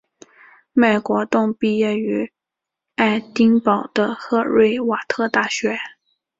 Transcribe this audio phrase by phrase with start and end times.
[0.73, 2.33] 麦国栋毕业于
[2.95, 5.77] 爱丁堡的赫瑞瓦特大学。